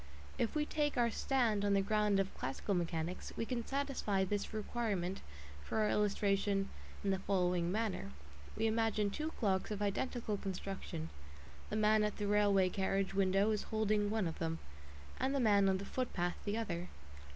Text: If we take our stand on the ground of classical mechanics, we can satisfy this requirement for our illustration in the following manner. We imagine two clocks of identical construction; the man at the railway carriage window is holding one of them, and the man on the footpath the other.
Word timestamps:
If 0.39 0.55
we 0.55 0.65
take 0.65 0.97
our 0.97 1.11
stand 1.11 1.63
on 1.63 1.75
the 1.75 1.81
ground 1.81 2.19
of 2.19 2.33
classical 2.35 2.73
mechanics, 2.73 3.31
we 3.37 3.45
can 3.45 3.63
satisfy 3.67 4.23
this 4.23 4.51
requirement 4.51 5.21
for 5.63 5.77
our 5.77 5.91
illustration 5.91 6.69
in 7.03 7.11
the 7.11 7.19
following 7.19 7.71
manner. 7.71 8.09
We 8.57 8.65
imagine 8.65 9.11
two 9.11 9.29
clocks 9.33 9.69
of 9.69 9.79
identical 9.79 10.37
construction; 10.37 11.11
the 11.69 11.75
man 11.75 12.03
at 12.03 12.17
the 12.17 12.25
railway 12.25 12.67
carriage 12.69 13.13
window 13.13 13.51
is 13.51 13.61
holding 13.69 14.09
one 14.09 14.25
of 14.27 14.39
them, 14.39 14.57
and 15.19 15.35
the 15.35 15.39
man 15.39 15.69
on 15.69 15.77
the 15.77 15.85
footpath 15.85 16.37
the 16.45 16.57
other. 16.57 16.89